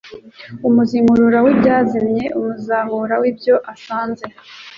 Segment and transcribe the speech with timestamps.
[0.67, 4.25] Umuzimurura w'ibyazimiye Umuzahura w'ibyo asanze.